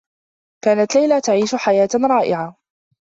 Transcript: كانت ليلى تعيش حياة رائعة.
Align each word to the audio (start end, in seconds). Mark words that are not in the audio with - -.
كانت 0.63 0.95
ليلى 0.95 1.21
تعيش 1.21 1.55
حياة 1.55 1.89
رائعة. 2.09 2.57